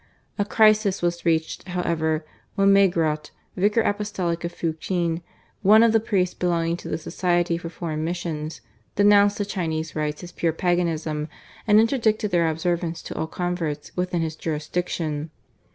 A 0.39 0.45
crisis 0.45 1.03
was 1.03 1.25
reached, 1.27 1.67
however, 1.67 2.25
when 2.55 2.73
Maigrot, 2.73 3.29
vicar 3.55 3.81
apostolic 3.81 4.43
of 4.43 4.51
Fu 4.51 4.73
Kien, 4.73 5.21
one 5.61 5.83
of 5.83 5.91
the 5.93 5.99
priests 5.99 6.33
belonging 6.33 6.75
to 6.77 6.87
the 6.87 6.97
Society 6.97 7.55
for 7.55 7.69
Foreign 7.69 8.03
Missions, 8.03 8.61
denounced 8.95 9.37
the 9.37 9.45
Chinese 9.45 9.95
Rites 9.95 10.23
as 10.23 10.31
pure 10.31 10.53
paganism, 10.53 11.27
and 11.67 11.79
interdicted 11.79 12.31
their 12.31 12.49
observance 12.49 13.03
to 13.03 13.15
all 13.15 13.27
converts 13.27 13.95
within 13.95 14.23
his 14.23 14.35
jurisdiction. 14.35 15.29